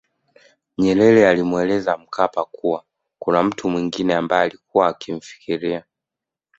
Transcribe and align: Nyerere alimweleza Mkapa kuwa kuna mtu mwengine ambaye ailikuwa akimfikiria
Nyerere 0.77 1.27
alimweleza 1.29 1.97
Mkapa 1.97 2.45
kuwa 2.45 2.83
kuna 3.19 3.43
mtu 3.43 3.69
mwengine 3.69 4.15
ambaye 4.15 4.41
ailikuwa 4.43 4.87
akimfikiria 4.87 5.83